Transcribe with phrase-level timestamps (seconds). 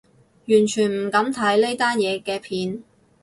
[0.47, 2.81] 完全唔敢睇呢單嘢嘅片